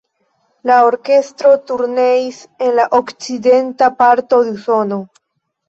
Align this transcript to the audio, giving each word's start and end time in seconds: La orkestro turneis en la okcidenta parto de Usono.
La 0.69 0.77
orkestro 0.85 1.51
turneis 1.73 2.41
en 2.69 2.75
la 2.81 2.87
okcidenta 3.03 3.93
parto 4.03 4.43
de 4.51 4.59
Usono. 4.59 5.03